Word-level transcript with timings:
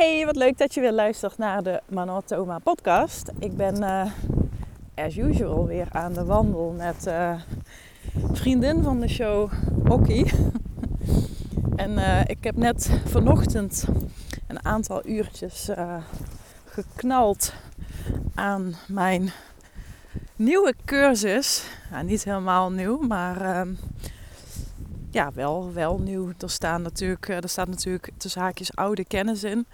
Hey, 0.00 0.26
wat 0.26 0.36
leuk 0.36 0.58
dat 0.58 0.74
je 0.74 0.80
weer 0.80 0.92
luistert 0.92 1.38
naar 1.38 1.62
de 1.62 1.80
Manotoma 1.88 2.58
podcast. 2.58 3.30
Ik 3.38 3.56
ben 3.56 3.82
uh, 3.82 4.06
as 4.94 5.16
usual 5.16 5.66
weer 5.66 5.88
aan 5.90 6.12
de 6.12 6.24
wandel 6.24 6.74
met 6.76 7.06
uh, 7.06 7.40
vriendin 8.32 8.82
van 8.82 9.00
de 9.00 9.08
show, 9.08 9.52
Okkie. 9.88 10.32
en 11.76 11.90
uh, 11.90 12.20
ik 12.24 12.44
heb 12.44 12.56
net 12.56 12.90
vanochtend 13.04 13.84
een 14.46 14.64
aantal 14.64 15.06
uurtjes 15.06 15.70
geknald 16.64 17.52
aan 18.34 18.74
mijn 18.88 19.32
nieuwe 20.36 20.74
cursus. 20.84 21.64
Niet 22.04 22.24
helemaal 22.24 22.70
nieuw, 22.70 23.00
maar 23.00 23.40
ehm, 23.40 23.74
ja, 25.10 25.30
wel, 25.34 25.72
wel 25.72 25.98
nieuw. 25.98 26.32
Er, 26.38 26.50
staan 26.50 26.82
natuurlijk, 26.82 27.28
er 27.28 27.48
staat 27.48 27.68
natuurlijk 27.68 28.10
tussen 28.16 28.40
haakjes 28.40 28.76
oude 28.76 29.04
kennis 29.04 29.44
in. 29.44 29.66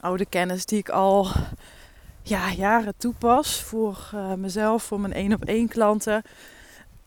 Oude 0.00 0.26
kennis 0.26 0.66
die 0.66 0.78
ik 0.78 0.88
al 0.88 1.26
ja, 2.22 2.52
jaren 2.52 2.94
toepas 2.96 3.62
voor 3.62 4.10
uh, 4.14 4.34
mezelf, 4.34 4.82
voor 4.82 5.00
mijn 5.00 5.12
één 5.12 5.32
op 5.32 5.44
één 5.44 5.68
klanten. 5.68 6.22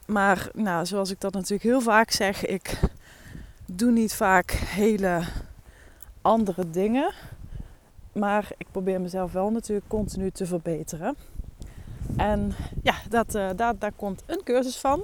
Maar 0.05 0.49
nou, 0.53 0.85
zoals 0.85 1.11
ik 1.11 1.21
dat 1.21 1.33
natuurlijk 1.33 1.63
heel 1.63 1.81
vaak 1.81 2.11
zeg, 2.11 2.45
ik 2.45 2.79
doe 3.65 3.91
niet 3.91 4.13
vaak 4.13 4.51
hele 4.51 5.23
andere 6.21 6.69
dingen. 6.69 7.13
Maar 8.11 8.51
ik 8.57 8.67
probeer 8.71 9.01
mezelf 9.01 9.31
wel 9.31 9.49
natuurlijk 9.49 9.87
continu 9.87 10.31
te 10.31 10.45
verbeteren. 10.45 11.15
En 12.17 12.55
ja, 12.83 12.95
dat, 13.09 13.35
uh, 13.35 13.49
dat, 13.55 13.79
daar 13.81 13.91
komt 13.95 14.23
een 14.25 14.41
cursus 14.43 14.77
van. 14.77 15.03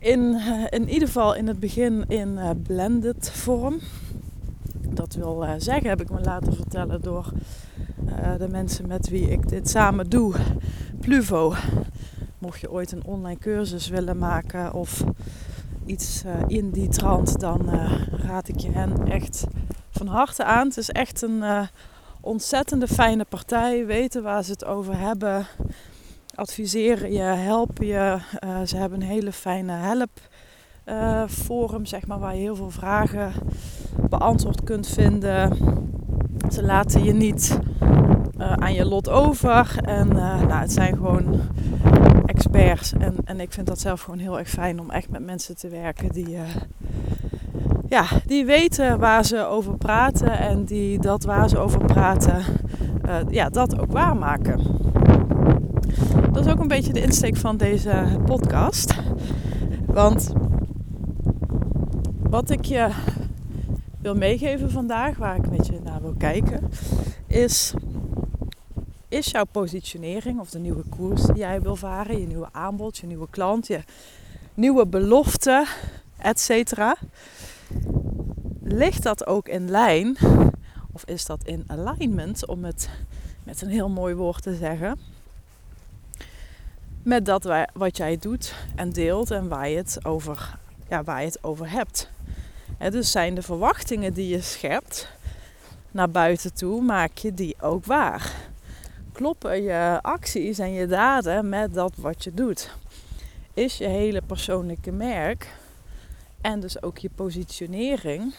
In, 0.00 0.20
uh, 0.20 0.64
in 0.70 0.88
ieder 0.88 1.08
geval 1.08 1.34
in 1.34 1.46
het 1.46 1.60
begin 1.60 2.04
in 2.08 2.28
uh, 2.28 2.50
blended 2.62 3.30
vorm. 3.30 3.78
Dat 4.88 5.14
wil 5.14 5.46
zeggen, 5.58 5.88
heb 5.88 6.00
ik 6.00 6.10
me 6.10 6.20
laten 6.20 6.54
vertellen 6.54 7.02
door 7.02 7.32
de 8.38 8.48
mensen 8.48 8.86
met 8.86 9.08
wie 9.08 9.30
ik 9.30 9.48
dit 9.48 9.70
samen 9.70 10.10
doe. 10.10 10.34
Pluvo. 11.00 11.54
Mocht 12.38 12.60
je 12.60 12.70
ooit 12.70 12.92
een 12.92 13.04
online 13.04 13.38
cursus 13.38 13.88
willen 13.88 14.18
maken 14.18 14.72
of 14.74 15.04
iets 15.86 16.24
in 16.46 16.70
die 16.70 16.88
trant, 16.88 17.40
dan 17.40 17.70
raad 18.10 18.48
ik 18.48 18.58
je 18.58 18.70
hen 18.70 19.10
echt 19.10 19.46
van 19.90 20.06
harte 20.06 20.44
aan. 20.44 20.66
Het 20.66 20.76
is 20.76 20.90
echt 20.90 21.22
een 21.22 21.42
ontzettende 22.20 22.88
fijne 22.88 23.24
partij. 23.28 23.86
Weten 23.86 24.22
waar 24.22 24.44
ze 24.44 24.50
het 24.50 24.64
over 24.64 24.98
hebben. 24.98 25.46
Adviseren 26.40 27.12
je, 27.12 27.22
helpen 27.22 27.86
je. 27.86 28.18
Uh, 28.44 28.60
ze 28.64 28.76
hebben 28.76 29.00
een 29.00 29.06
hele 29.06 29.32
fijne 29.32 29.72
help 29.72 30.10
uh, 30.86 31.22
forum, 31.28 31.86
zeg 31.86 32.06
maar, 32.06 32.18
waar 32.18 32.34
je 32.34 32.40
heel 32.40 32.56
veel 32.56 32.70
vragen 32.70 33.32
beantwoord 34.08 34.64
kunt 34.64 34.88
vinden. 34.88 35.56
Ze 36.52 36.62
laten 36.62 37.04
je 37.04 37.12
niet 37.12 37.58
uh, 38.38 38.52
aan 38.52 38.74
je 38.74 38.84
lot 38.84 39.08
over. 39.08 39.78
En 39.82 40.08
nou, 40.08 40.52
het 40.52 40.72
zijn 40.72 40.96
gewoon 40.96 41.40
experts. 42.26 42.92
En, 42.92 43.14
en 43.24 43.40
ik 43.40 43.52
vind 43.52 43.66
dat 43.66 43.80
zelf 43.80 44.00
gewoon 44.00 44.18
heel 44.18 44.38
erg 44.38 44.48
fijn 44.48 44.80
om 44.80 44.90
echt 44.90 45.10
met 45.10 45.24
mensen 45.24 45.56
te 45.56 45.68
werken 45.68 46.12
die 46.12 46.36
ja, 47.88 48.04
die 48.26 48.44
weten 48.44 48.98
waar 48.98 49.24
ze 49.24 49.46
over 49.46 49.76
praten 49.76 50.38
en 50.38 50.64
die 50.64 50.98
dat 50.98 51.24
waar 51.24 51.48
ze 51.48 51.58
over 51.58 51.84
praten, 51.84 52.42
uh, 53.06 53.16
ja, 53.28 53.48
dat 53.48 53.80
ook 53.80 53.92
waarmaken. 53.92 54.79
Dat 56.32 56.46
is 56.46 56.52
ook 56.52 56.60
een 56.60 56.68
beetje 56.68 56.92
de 56.92 57.02
insteek 57.02 57.36
van 57.36 57.56
deze 57.56 58.18
podcast. 58.24 58.94
Want 59.86 60.32
wat 62.18 62.50
ik 62.50 62.64
je 62.64 62.88
wil 64.00 64.14
meegeven 64.14 64.70
vandaag, 64.70 65.16
waar 65.16 65.36
ik 65.36 65.50
met 65.50 65.66
je 65.66 65.80
naar 65.84 66.00
wil 66.00 66.14
kijken, 66.18 66.70
is: 67.26 67.74
is 69.08 69.30
jouw 69.30 69.44
positionering 69.44 70.40
of 70.40 70.50
de 70.50 70.58
nieuwe 70.58 70.84
koers 70.88 71.22
die 71.22 71.36
jij 71.36 71.60
wil 71.60 71.76
varen, 71.76 72.20
je 72.20 72.26
nieuwe 72.26 72.48
aanbod, 72.52 72.98
je 72.98 73.06
nieuwe 73.06 73.28
klant, 73.30 73.66
je 73.66 73.80
nieuwe 74.54 74.86
belofte, 74.86 75.66
et 76.18 76.40
cetera 76.40 76.96
ligt 78.62 79.02
dat 79.02 79.26
ook 79.26 79.48
in 79.48 79.70
lijn, 79.70 80.16
of 80.92 81.04
is 81.04 81.26
dat 81.26 81.44
in 81.44 81.64
alignment, 81.66 82.46
om 82.46 82.64
het 82.64 82.90
met 83.44 83.62
een 83.62 83.70
heel 83.70 83.88
mooi 83.88 84.14
woord 84.14 84.42
te 84.42 84.54
zeggen, 84.54 84.98
met 87.02 87.26
dat 87.26 87.48
wat 87.72 87.96
jij 87.96 88.16
doet 88.18 88.54
en 88.76 88.90
deelt 88.90 89.30
en 89.30 89.48
waar 89.48 89.68
je 89.68 89.76
het 89.76 89.98
over, 90.02 90.58
ja, 90.88 91.02
waar 91.02 91.20
je 91.20 91.26
het 91.26 91.44
over 91.44 91.70
hebt. 91.70 92.10
dus 92.90 93.10
zijn 93.10 93.34
de 93.34 93.42
verwachtingen 93.42 94.12
die 94.12 94.28
je 94.28 94.40
schept 94.40 95.08
naar 95.90 96.10
buiten 96.10 96.54
toe, 96.54 96.82
maak 96.82 97.18
je 97.18 97.34
die 97.34 97.56
ook 97.60 97.84
waar. 97.84 98.32
Kloppen 99.12 99.62
je 99.62 99.98
acties 100.02 100.58
en 100.58 100.72
je 100.72 100.86
daden 100.86 101.48
met 101.48 101.74
dat 101.74 101.92
wat 101.96 102.24
je 102.24 102.34
doet? 102.34 102.70
Is 103.54 103.78
je 103.78 103.86
hele 103.86 104.22
persoonlijke 104.26 104.92
merk 104.92 105.48
en 106.40 106.60
dus 106.60 106.82
ook 106.82 106.98
je 106.98 107.10
positionering 107.14 108.34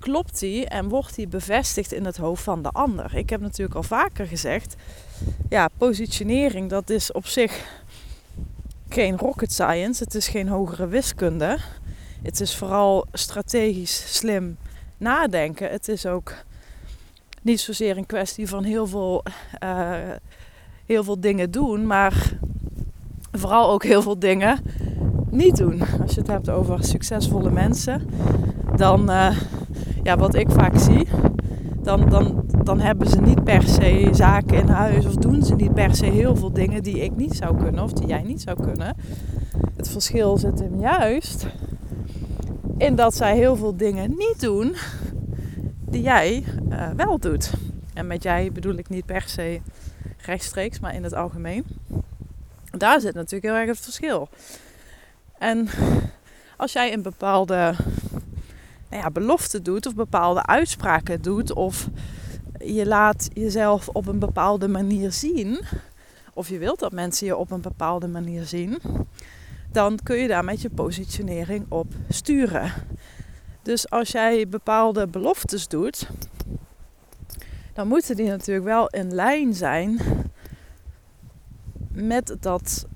klopt 0.00 0.38
die 0.38 0.66
en 0.66 0.88
wordt 0.88 1.14
die 1.14 1.28
bevestigd 1.28 1.92
in 1.92 2.04
het 2.04 2.16
hoofd 2.16 2.42
van 2.42 2.62
de 2.62 2.70
ander. 2.70 3.16
Ik 3.16 3.30
heb 3.30 3.40
natuurlijk 3.40 3.76
al 3.76 3.82
vaker 3.82 4.26
gezegd, 4.26 4.76
ja, 5.48 5.68
positionering 5.76 6.70
dat 6.70 6.90
is 6.90 7.12
op 7.12 7.26
zich 7.26 7.82
geen 8.88 9.18
rocket 9.18 9.52
science, 9.52 10.04
het 10.04 10.14
is 10.14 10.28
geen 10.28 10.48
hogere 10.48 10.88
wiskunde. 10.88 11.58
Het 12.22 12.40
is 12.40 12.56
vooral 12.56 13.06
strategisch 13.12 14.16
slim 14.16 14.56
nadenken. 14.96 15.70
Het 15.70 15.88
is 15.88 16.06
ook 16.06 16.34
niet 17.42 17.60
zozeer 17.60 17.96
een 17.96 18.06
kwestie 18.06 18.48
van 18.48 18.64
heel 18.64 18.86
veel, 18.86 19.22
uh, 19.64 19.94
heel 20.86 21.04
veel 21.04 21.20
dingen 21.20 21.50
doen, 21.50 21.86
maar 21.86 22.32
vooral 23.32 23.70
ook 23.70 23.84
heel 23.84 24.02
veel 24.02 24.18
dingen 24.18 24.58
niet 25.30 25.56
doen. 25.56 25.82
Als 26.00 26.14
je 26.14 26.20
het 26.20 26.30
hebt 26.30 26.50
over 26.50 26.84
succesvolle 26.84 27.50
mensen, 27.50 28.08
dan, 28.76 29.10
uh, 29.10 29.36
ja, 30.02 30.16
wat 30.16 30.34
ik 30.34 30.50
vaak 30.50 30.78
zie, 30.78 31.06
dan, 31.82 32.08
dan, 32.08 32.44
dan 32.64 32.80
hebben 32.80 33.08
ze 33.08 33.20
niet 33.20 33.44
per 33.44 33.62
se 33.62 34.08
zaken 34.12 34.58
in 34.58 34.68
huis 34.68 35.06
of 35.06 35.14
doen 35.14 35.42
ze 35.42 35.54
niet 35.54 35.74
per 35.74 35.94
se 35.94 36.06
heel 36.06 36.36
veel 36.36 36.52
dingen 36.52 36.82
die 36.82 36.98
ik 36.98 37.16
niet 37.16 37.36
zou 37.36 37.56
kunnen 37.56 37.84
of 37.84 37.92
die 37.92 38.06
jij 38.06 38.22
niet 38.22 38.40
zou 38.40 38.62
kunnen. 38.62 38.96
Het 39.76 39.88
verschil 39.88 40.36
zit 40.36 40.58
hem 40.58 40.80
juist 40.80 41.46
in 42.78 42.94
dat 42.94 43.14
zij 43.14 43.36
heel 43.36 43.56
veel 43.56 43.76
dingen 43.76 44.10
niet 44.10 44.40
doen 44.40 44.76
die 45.80 46.02
jij 46.02 46.44
uh, 46.70 46.88
wel 46.96 47.18
doet. 47.18 47.52
En 47.94 48.06
met 48.06 48.22
jij 48.22 48.52
bedoel 48.52 48.74
ik 48.74 48.88
niet 48.88 49.06
per 49.06 49.22
se 49.26 49.60
rechtstreeks, 50.24 50.80
maar 50.80 50.94
in 50.94 51.02
het 51.02 51.14
algemeen. 51.14 51.64
Daar 52.70 53.00
zit 53.00 53.14
natuurlijk 53.14 53.42
heel 53.42 53.54
erg 53.54 53.68
het 53.68 53.80
verschil. 53.80 54.28
En 55.38 55.68
als 56.56 56.72
jij 56.72 56.92
een 56.92 57.02
bepaalde 57.02 57.74
nou 58.90 59.02
ja, 59.02 59.10
belofte 59.10 59.62
doet 59.62 59.86
of 59.86 59.94
bepaalde 59.94 60.46
uitspraken 60.46 61.22
doet 61.22 61.52
of 61.52 61.88
je 62.64 62.86
laat 62.86 63.28
jezelf 63.32 63.88
op 63.88 64.06
een 64.06 64.18
bepaalde 64.18 64.68
manier 64.68 65.12
zien 65.12 65.60
of 66.34 66.48
je 66.48 66.58
wilt 66.58 66.78
dat 66.78 66.92
mensen 66.92 67.26
je 67.26 67.36
op 67.36 67.50
een 67.50 67.60
bepaalde 67.60 68.08
manier 68.08 68.44
zien, 68.44 68.78
dan 69.72 69.98
kun 70.02 70.16
je 70.16 70.28
daar 70.28 70.44
met 70.44 70.60
je 70.60 70.70
positionering 70.70 71.66
op 71.68 71.92
sturen. 72.08 72.72
Dus 73.62 73.90
als 73.90 74.10
jij 74.10 74.48
bepaalde 74.48 75.06
beloftes 75.06 75.68
doet, 75.68 76.08
dan 77.72 77.88
moeten 77.88 78.16
die 78.16 78.28
natuurlijk 78.28 78.66
wel 78.66 78.88
in 78.88 79.14
lijn 79.14 79.54
zijn 79.54 80.00
met 81.92 82.36
dat 82.40 82.86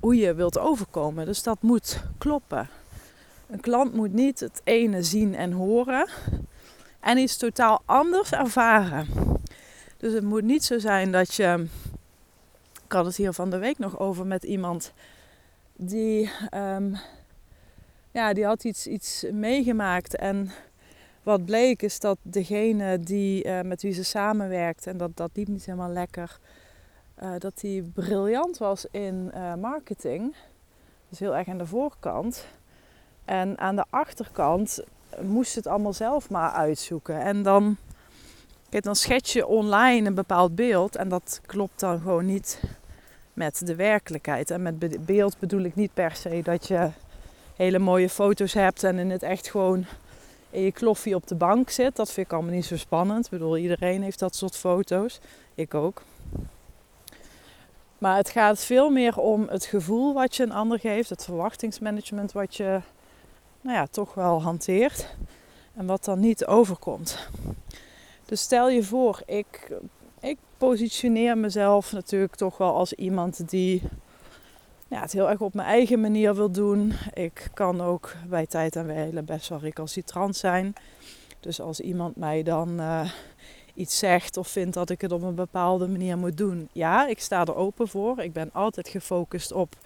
hoe 0.00 0.16
je 0.16 0.34
wilt 0.34 0.58
overkomen. 0.58 1.26
Dus 1.26 1.42
dat 1.42 1.62
moet 1.62 2.04
kloppen. 2.18 2.68
Een 3.50 3.60
klant 3.60 3.94
moet 3.94 4.12
niet 4.12 4.40
het 4.40 4.60
ene 4.64 5.02
zien 5.02 5.34
en 5.34 5.52
horen 5.52 6.08
en 7.00 7.18
iets 7.18 7.36
totaal 7.36 7.82
anders 7.84 8.32
ervaren. 8.32 9.06
Dus 9.96 10.12
het 10.12 10.24
moet 10.24 10.42
niet 10.44 10.64
zo 10.64 10.78
zijn 10.78 11.12
dat 11.12 11.34
je. 11.34 11.66
Ik 12.84 12.92
had 12.92 13.04
het 13.04 13.16
hier 13.16 13.32
van 13.32 13.50
de 13.50 13.58
week 13.58 13.78
nog 13.78 13.98
over 13.98 14.26
met 14.26 14.42
iemand 14.42 14.92
die. 15.76 16.30
Um, 16.54 16.96
ja, 18.10 18.32
die 18.32 18.44
had 18.44 18.64
iets, 18.64 18.86
iets 18.86 19.24
meegemaakt. 19.32 20.16
En 20.16 20.50
wat 21.22 21.44
bleek 21.44 21.82
is 21.82 21.98
dat 21.98 22.18
degene 22.22 22.98
die, 22.98 23.44
uh, 23.44 23.60
met 23.60 23.82
wie 23.82 23.92
ze 23.92 24.04
samenwerkt, 24.04 24.86
en 24.86 24.96
dat, 24.96 25.16
dat 25.16 25.30
liep 25.34 25.48
niet 25.48 25.64
helemaal 25.64 25.90
lekker, 25.90 26.38
uh, 27.22 27.30
dat 27.38 27.60
die 27.60 27.82
briljant 27.82 28.58
was 28.58 28.86
in 28.90 29.30
uh, 29.34 29.54
marketing. 29.54 30.34
Dus 31.08 31.18
heel 31.18 31.36
erg 31.36 31.48
aan 31.48 31.58
de 31.58 31.66
voorkant. 31.66 32.44
En 33.24 33.58
aan 33.58 33.76
de 33.76 33.84
achterkant 33.90 34.84
moest 35.20 35.54
het 35.54 35.66
allemaal 35.66 35.92
zelf 35.92 36.30
maar 36.30 36.50
uitzoeken. 36.50 37.20
En 37.20 37.42
dan, 37.42 37.76
kijk, 38.68 38.84
dan 38.84 38.96
schets 38.96 39.32
je 39.32 39.46
online 39.46 40.06
een 40.06 40.14
bepaald 40.14 40.54
beeld 40.54 40.96
en 40.96 41.08
dat 41.08 41.40
klopt 41.46 41.80
dan 41.80 42.00
gewoon 42.00 42.26
niet 42.26 42.60
met 43.32 43.66
de 43.66 43.74
werkelijkheid. 43.74 44.50
En 44.50 44.62
met 44.62 45.06
beeld 45.06 45.38
bedoel 45.38 45.62
ik 45.62 45.74
niet 45.74 45.94
per 45.94 46.14
se 46.14 46.40
dat 46.42 46.66
je 46.66 46.90
hele 47.56 47.78
mooie 47.78 48.08
foto's 48.08 48.52
hebt 48.52 48.84
en 48.84 48.98
in 48.98 49.10
het 49.10 49.22
echt 49.22 49.50
gewoon 49.50 49.84
in 50.50 50.62
je 50.62 50.72
kloffie 50.72 51.14
op 51.14 51.26
de 51.26 51.34
bank 51.34 51.70
zit. 51.70 51.96
Dat 51.96 52.12
vind 52.12 52.26
ik 52.26 52.32
allemaal 52.32 52.54
niet 52.54 52.64
zo 52.64 52.76
spannend. 52.76 53.24
Ik 53.24 53.30
bedoel, 53.30 53.56
iedereen 53.56 54.02
heeft 54.02 54.18
dat 54.18 54.34
soort 54.34 54.56
foto's. 54.56 55.20
Ik 55.54 55.74
ook. 55.74 56.02
Maar 57.98 58.16
het 58.16 58.30
gaat 58.30 58.60
veel 58.60 58.90
meer 58.90 59.18
om 59.18 59.46
het 59.48 59.64
gevoel 59.64 60.14
wat 60.14 60.36
je 60.36 60.42
een 60.42 60.52
ander 60.52 60.78
geeft, 60.78 61.08
het 61.08 61.24
verwachtingsmanagement 61.24 62.32
wat 62.32 62.56
je 62.56 62.80
nou 63.60 63.76
ja, 63.76 63.86
toch 63.86 64.14
wel 64.14 64.42
hanteert 64.42 65.16
en 65.74 65.86
wat 65.86 66.04
dan 66.04 66.20
niet 66.20 66.46
overkomt. 66.46 67.28
Dus 68.24 68.40
stel 68.40 68.68
je 68.68 68.82
voor, 68.82 69.22
ik, 69.26 69.72
ik 70.20 70.38
positioneer 70.56 71.38
mezelf 71.38 71.92
natuurlijk 71.92 72.34
toch 72.34 72.56
wel 72.56 72.74
als 72.74 72.92
iemand 72.92 73.50
die 73.50 73.82
ja, 74.88 75.00
het 75.00 75.12
heel 75.12 75.30
erg 75.30 75.40
op 75.40 75.54
mijn 75.54 75.68
eigen 75.68 76.00
manier 76.00 76.34
wil 76.34 76.50
doen. 76.50 76.92
Ik 77.14 77.50
kan 77.54 77.80
ook 77.80 78.12
bij 78.28 78.46
tijd 78.46 78.76
en 78.76 78.86
wijle 78.86 79.22
best 79.22 79.48
wel 79.48 79.58
recalcitrant 79.58 80.36
zijn. 80.36 80.74
Dus 81.40 81.60
als 81.60 81.80
iemand 81.80 82.16
mij 82.16 82.42
dan 82.42 82.80
uh, 82.80 83.10
iets 83.74 83.98
zegt 83.98 84.36
of 84.36 84.48
vindt 84.48 84.74
dat 84.74 84.90
ik 84.90 85.00
het 85.00 85.12
op 85.12 85.22
een 85.22 85.34
bepaalde 85.34 85.88
manier 85.88 86.18
moet 86.18 86.36
doen, 86.36 86.68
ja, 86.72 87.06
ik 87.06 87.20
sta 87.20 87.40
er 87.40 87.54
open 87.54 87.88
voor. 87.88 88.18
Ik 88.18 88.32
ben 88.32 88.50
altijd 88.52 88.88
gefocust 88.88 89.52
op 89.52 89.76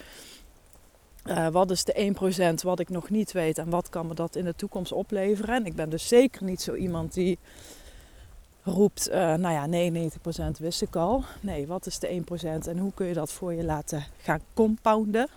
uh, 1.24 1.48
wat 1.48 1.70
is 1.70 1.84
de 1.84 2.14
1% 2.60 2.62
wat 2.62 2.80
ik 2.80 2.88
nog 2.88 3.10
niet 3.10 3.32
weet 3.32 3.58
en 3.58 3.70
wat 3.70 3.88
kan 3.88 4.06
me 4.06 4.14
dat 4.14 4.36
in 4.36 4.44
de 4.44 4.54
toekomst 4.54 4.92
opleveren. 4.92 5.54
En 5.54 5.66
ik 5.66 5.74
ben 5.74 5.90
dus 5.90 6.08
zeker 6.08 6.44
niet 6.44 6.62
zo 6.62 6.74
iemand 6.74 7.12
die 7.12 7.38
roept, 8.62 9.08
uh, 9.08 9.14
nou 9.14 9.72
ja, 9.72 9.90
99% 10.56 10.58
wist 10.58 10.82
ik 10.82 10.96
al. 10.96 11.24
Nee, 11.40 11.66
wat 11.66 11.86
is 11.86 11.98
de 11.98 12.22
1% 12.64 12.68
en 12.68 12.78
hoe 12.78 12.92
kun 12.94 13.06
je 13.06 13.14
dat 13.14 13.32
voor 13.32 13.54
je 13.54 13.64
laten 13.64 14.04
gaan 14.22 14.40
compounden? 14.54 15.28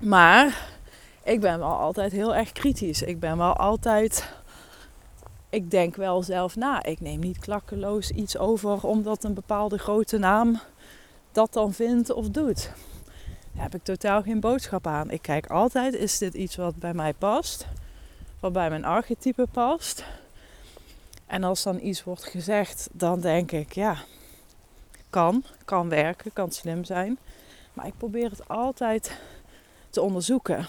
Maar 0.00 0.68
ik 1.24 1.40
ben 1.40 1.58
wel 1.58 1.76
altijd 1.76 2.12
heel 2.12 2.34
erg 2.34 2.52
kritisch. 2.52 3.02
Ik 3.02 3.20
ben 3.20 3.38
wel 3.38 3.56
altijd. 3.56 4.32
Ik 5.50 5.70
denk 5.70 5.96
wel 5.96 6.22
zelf 6.22 6.56
na. 6.56 6.82
Ik 6.82 7.00
neem 7.00 7.20
niet 7.20 7.38
klakkeloos 7.38 8.10
iets 8.10 8.38
over 8.38 8.82
omdat 8.82 9.24
een 9.24 9.34
bepaalde 9.34 9.78
grote 9.78 10.18
naam 10.18 10.60
dat 11.32 11.52
dan 11.52 11.72
vindt 11.72 12.12
of 12.12 12.28
doet. 12.28 12.70
Heb 13.60 13.74
ik 13.74 13.82
totaal 13.82 14.22
geen 14.22 14.40
boodschap 14.40 14.86
aan. 14.86 15.10
Ik 15.10 15.22
kijk 15.22 15.46
altijd: 15.46 15.94
is 15.94 16.18
dit 16.18 16.34
iets 16.34 16.56
wat 16.56 16.76
bij 16.76 16.94
mij 16.94 17.12
past? 17.12 17.66
Wat 18.40 18.52
bij 18.52 18.68
mijn 18.68 18.84
archetype 18.84 19.46
past? 19.52 20.04
En 21.26 21.44
als 21.44 21.62
dan 21.62 21.80
iets 21.82 22.04
wordt 22.04 22.24
gezegd, 22.24 22.88
dan 22.92 23.20
denk 23.20 23.52
ik, 23.52 23.72
ja, 23.72 23.96
kan, 25.10 25.44
kan 25.64 25.88
werken, 25.88 26.32
kan 26.32 26.52
slim 26.52 26.84
zijn. 26.84 27.18
Maar 27.72 27.86
ik 27.86 27.96
probeer 27.96 28.30
het 28.30 28.48
altijd 28.48 29.20
te 29.90 30.00
onderzoeken. 30.00 30.66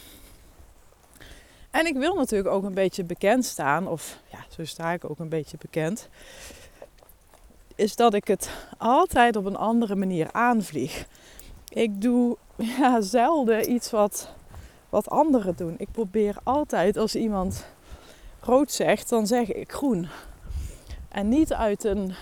En 1.69 1.85
ik 1.85 1.95
wil 1.95 2.15
natuurlijk 2.15 2.49
ook 2.49 2.63
een 2.63 2.73
beetje 2.73 3.03
bekend 3.03 3.45
staan, 3.45 3.87
of 3.87 4.19
ja, 4.31 4.45
zo 4.55 4.65
sta 4.65 4.91
ik 4.91 5.09
ook 5.09 5.19
een 5.19 5.29
beetje 5.29 5.57
bekend. 5.59 6.09
Is 7.75 7.95
dat 7.95 8.13
ik 8.13 8.27
het 8.27 8.49
altijd 8.77 9.35
op 9.35 9.45
een 9.45 9.57
andere 9.57 9.95
manier 9.95 10.31
aanvlieg. 10.31 11.05
Ik 11.73 12.01
doe 12.01 12.37
ja, 12.79 13.01
zelden 13.01 13.71
iets 13.71 13.91
wat, 13.91 14.29
wat 14.89 15.09
anderen 15.09 15.55
doen. 15.55 15.75
Ik 15.77 15.91
probeer 15.91 16.37
altijd 16.43 16.97
als 16.97 17.15
iemand 17.15 17.65
rood 18.39 18.71
zegt, 18.71 19.09
dan 19.09 19.27
zeg 19.27 19.51
ik 19.51 19.71
groen. 19.71 20.07
En 21.09 21.29
niet 21.29 21.53
uit 21.53 21.83
een. 21.83 22.13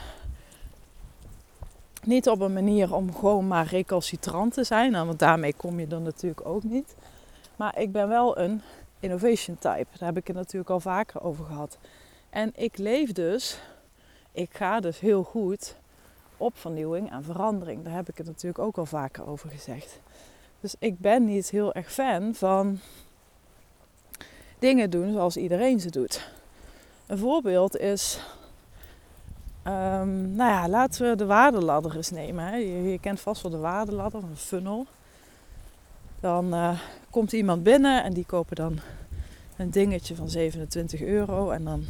Niet 2.03 2.29
op 2.29 2.39
een 2.39 2.53
manier 2.53 2.93
om 2.93 3.15
gewoon 3.15 3.47
maar 3.47 3.65
recalcitrant 3.65 4.53
te 4.53 4.63
zijn, 4.63 4.91
nou, 4.91 5.05
want 5.05 5.19
daarmee 5.19 5.53
kom 5.53 5.79
je 5.79 5.87
dan 5.87 6.03
natuurlijk 6.03 6.45
ook 6.45 6.63
niet. 6.63 6.95
Maar 7.55 7.79
ik 7.79 7.91
ben 7.91 8.07
wel 8.07 8.37
een 8.37 8.61
innovation 8.99 9.57
type. 9.59 9.87
Daar 9.97 10.07
heb 10.07 10.17
ik 10.17 10.27
het 10.27 10.35
natuurlijk 10.35 10.69
al 10.69 10.79
vaker 10.79 11.21
over 11.21 11.45
gehad. 11.45 11.77
En 12.29 12.51
ik 12.55 12.77
leef 12.77 13.11
dus, 13.11 13.59
ik 14.31 14.49
ga 14.53 14.79
dus 14.79 14.99
heel 14.99 15.23
goed 15.23 15.75
op 16.39 16.57
vernieuwing 16.57 17.11
en 17.11 17.23
verandering. 17.23 17.83
Daar 17.83 17.93
heb 17.93 18.09
ik 18.09 18.17
het 18.17 18.27
natuurlijk 18.27 18.59
ook 18.59 18.77
al 18.77 18.85
vaker 18.85 19.27
over 19.27 19.49
gezegd. 19.49 19.99
Dus 20.59 20.75
ik 20.79 20.99
ben 20.99 21.25
niet 21.25 21.49
heel 21.49 21.73
erg 21.73 21.91
fan 21.91 22.35
van 22.35 22.79
dingen 24.59 24.89
doen 24.89 25.13
zoals 25.13 25.37
iedereen 25.37 25.79
ze 25.79 25.89
doet. 25.89 26.31
Een 27.07 27.17
voorbeeld 27.17 27.77
is 27.77 28.19
Um, 29.63 30.35
nou 30.35 30.51
ja, 30.51 30.69
laten 30.69 31.09
we 31.09 31.15
de 31.15 31.25
waardeladder 31.25 31.95
eens 31.95 32.09
nemen. 32.09 32.59
Je, 32.89 32.99
kent 32.99 33.19
vast 33.19 33.41
wel 33.41 33.51
de 33.51 33.57
waardeladder, 33.57 34.23
een 34.23 34.37
funnel. 34.37 34.85
Dan 36.19 36.53
uh, 36.53 36.79
komt 37.09 37.33
iemand 37.33 37.63
binnen 37.63 38.03
en 38.03 38.13
die 38.13 38.25
kopen 38.25 38.55
dan 38.55 38.79
een 39.57 39.69
dingetje 39.69 40.15
van 40.15 40.29
27 40.29 41.01
euro. 41.01 41.49
En 41.49 41.63
dan 41.63 41.83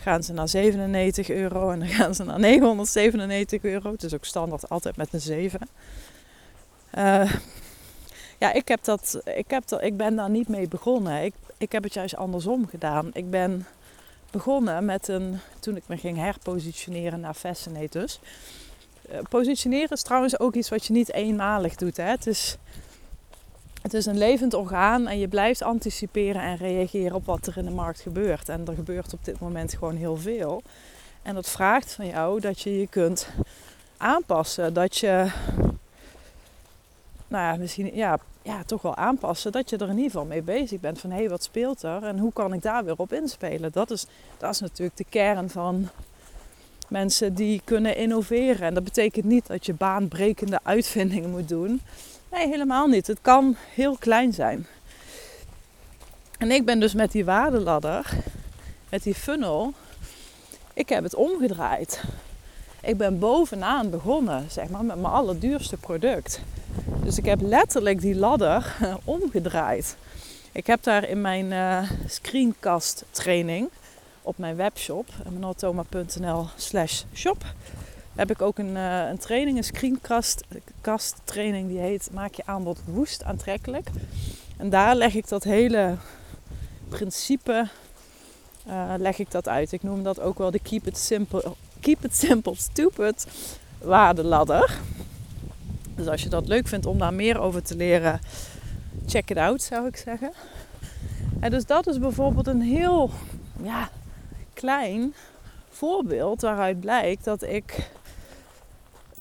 gaan 0.00 0.22
ze 0.22 0.32
naar 0.32 0.48
97 0.48 1.30
euro 1.30 1.70
en 1.70 1.78
dan 1.78 1.88
gaan 1.98 2.14
ze 2.14 2.24
naar 2.24 2.40
997 2.40 3.62
euro. 3.62 3.92
Het 3.92 4.02
is 4.02 4.14
ook 4.14 4.24
standaard 4.24 4.68
altijd 4.68 4.96
met 4.96 5.12
een 5.12 5.20
7. 5.20 5.60
Uh, 6.94 7.20
eh, 7.20 7.30
ja, 8.38 8.52
ik, 8.52 8.68
heb 8.68 8.84
dat, 8.84 9.20
ik, 9.24 9.50
heb 9.50 9.68
dat, 9.68 9.82
ik 9.82 9.96
ben 9.96 10.16
daar 10.16 10.30
niet 10.30 10.48
mee 10.48 10.68
begonnen. 10.68 11.24
Ik, 11.24 11.34
ik 11.58 11.72
heb 11.72 11.82
het 11.82 11.94
juist 11.94 12.16
andersom 12.16 12.68
gedaan. 12.68 13.10
Ik 13.12 13.30
ben 13.30 13.66
begonnen 14.30 14.84
met 14.84 15.08
een, 15.08 15.38
toen 15.60 15.76
ik 15.76 15.82
me 15.86 15.96
ging 15.96 16.16
herpositioneren 16.16 17.20
naar 17.20 17.34
Fascinate 17.34 17.98
dus. 17.98 18.20
Uh, 19.10 19.18
positioneren 19.28 19.90
is 19.90 20.02
trouwens 20.02 20.38
ook 20.38 20.54
iets 20.54 20.68
wat 20.68 20.86
je 20.86 20.92
niet 20.92 21.12
eenmalig 21.12 21.74
doet. 21.74 21.96
Hè? 21.96 22.04
Het, 22.04 22.26
is, 22.26 22.56
het 23.82 23.94
is 23.94 24.06
een 24.06 24.18
levend 24.18 24.54
orgaan 24.54 25.06
en 25.06 25.18
je 25.18 25.28
blijft 25.28 25.62
anticiperen 25.62 26.42
en 26.42 26.56
reageren 26.56 27.14
op 27.14 27.26
wat 27.26 27.46
er 27.46 27.56
in 27.56 27.64
de 27.64 27.70
markt 27.70 28.00
gebeurt. 28.00 28.48
En 28.48 28.66
er 28.66 28.74
gebeurt 28.74 29.12
op 29.12 29.24
dit 29.24 29.40
moment 29.40 29.74
gewoon 29.74 29.96
heel 29.96 30.16
veel. 30.16 30.62
En 31.22 31.34
dat 31.34 31.48
vraagt 31.48 31.92
van 31.92 32.06
jou 32.06 32.40
dat 32.40 32.60
je 32.60 32.78
je 32.78 32.86
kunt 32.86 33.28
aanpassen. 33.96 34.74
Dat 34.74 34.96
je, 34.96 35.30
nou 37.28 37.44
ja, 37.44 37.56
misschien 37.56 37.94
ja, 37.94 38.18
ja, 38.42 38.62
toch 38.64 38.82
wel 38.82 38.96
aanpassen. 38.96 39.52
Dat 39.52 39.70
je 39.70 39.76
er 39.76 39.88
in 39.88 39.96
ieder 39.96 40.10
geval 40.10 40.26
mee 40.26 40.42
bezig 40.42 40.80
bent. 40.80 41.00
Van 41.00 41.10
hé, 41.10 41.16
hey, 41.16 41.28
wat 41.28 41.42
speelt 41.42 41.82
er? 41.82 42.02
En 42.02 42.18
hoe 42.18 42.32
kan 42.32 42.52
ik 42.52 42.62
daar 42.62 42.84
weer 42.84 42.96
op 42.98 43.12
inspelen? 43.12 43.72
Dat 43.72 43.90
is, 43.90 44.06
dat 44.38 44.54
is 44.54 44.60
natuurlijk 44.60 44.96
de 44.96 45.06
kern 45.08 45.50
van 45.50 45.88
mensen 46.88 47.34
die 47.34 47.60
kunnen 47.64 47.96
innoveren. 47.96 48.66
En 48.66 48.74
dat 48.74 48.84
betekent 48.84 49.24
niet 49.24 49.46
dat 49.46 49.66
je 49.66 49.74
baanbrekende 49.74 50.60
uitvindingen 50.62 51.30
moet 51.30 51.48
doen. 51.48 51.80
Nee, 52.30 52.48
helemaal 52.48 52.86
niet. 52.86 53.06
Het 53.06 53.18
kan 53.20 53.56
heel 53.74 53.96
klein 53.96 54.32
zijn. 54.32 54.66
En 56.38 56.50
ik 56.50 56.64
ben 56.64 56.80
dus 56.80 56.94
met 56.94 57.12
die 57.12 57.24
waardeladder, 57.24 58.10
met 58.88 59.02
die 59.02 59.14
funnel, 59.14 59.72
ik 60.74 60.88
heb 60.88 61.02
het 61.02 61.14
omgedraaid. 61.14 62.02
Ik 62.82 62.96
ben 62.96 63.18
bovenaan 63.18 63.90
begonnen, 63.90 64.50
zeg 64.50 64.68
maar, 64.68 64.84
met 64.84 65.00
mijn 65.00 65.12
allerduurste 65.12 65.76
product. 65.76 66.40
Dus 67.02 67.18
ik 67.18 67.24
heb 67.24 67.40
letterlijk 67.40 68.00
die 68.00 68.14
ladder 68.14 68.76
omgedraaid. 69.04 69.96
Ik 70.52 70.66
heb 70.66 70.82
daar 70.82 71.08
in 71.08 71.20
mijn 71.20 71.46
uh, 71.46 71.90
screencast 72.06 73.04
training 73.10 73.68
op 74.22 74.38
mijn 74.38 74.56
webshop, 74.56 75.06
manotoma.nl 75.32 76.46
slash 76.56 77.02
shop, 77.14 77.44
heb 78.20 78.30
ik 78.30 78.42
ook 78.42 78.58
een, 78.58 78.76
uh, 78.76 79.08
een 79.08 79.18
training, 79.18 79.56
een 79.56 79.64
screencast 79.64 80.44
training 81.24 81.68
die 81.68 81.78
heet 81.78 82.08
Maak 82.12 82.34
je 82.34 82.42
aanbod 82.46 82.80
woest 82.84 83.24
aantrekkelijk. 83.24 83.88
En 84.56 84.70
daar 84.70 84.94
leg 84.94 85.14
ik 85.14 85.28
dat 85.28 85.44
hele 85.44 85.96
principe 86.88 87.68
uh, 88.68 88.94
leg 88.96 89.18
ik 89.18 89.30
dat 89.30 89.48
uit. 89.48 89.72
Ik 89.72 89.82
noem 89.82 90.02
dat 90.02 90.20
ook 90.20 90.38
wel 90.38 90.50
de 90.50 90.58
keep 90.58 90.86
it 90.86 90.98
simple, 90.98 91.52
keep 91.80 92.04
it 92.04 92.16
simple 92.16 92.54
stupid 92.56 93.26
waardeladder. 93.78 94.78
Dus 95.94 96.06
als 96.06 96.22
je 96.22 96.28
dat 96.28 96.48
leuk 96.48 96.68
vindt 96.68 96.86
om 96.86 96.98
daar 96.98 97.14
meer 97.14 97.38
over 97.38 97.62
te 97.62 97.76
leren, 97.76 98.20
check 99.06 99.30
it 99.30 99.36
out 99.36 99.62
zou 99.62 99.86
ik 99.86 99.96
zeggen. 99.96 100.32
En 101.40 101.50
dus 101.50 101.66
dat 101.66 101.86
is 101.86 101.98
bijvoorbeeld 101.98 102.46
een 102.46 102.62
heel 102.62 103.10
ja, 103.62 103.88
klein 104.54 105.14
voorbeeld 105.70 106.40
waaruit 106.40 106.80
blijkt 106.80 107.24
dat 107.24 107.42
ik 107.42 107.90